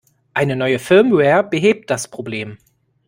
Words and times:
Eine 0.33 0.55
neue 0.55 0.79
Firmware 0.79 1.43
behebt 1.43 1.91
das 1.91 2.07
Problem. 2.07 2.57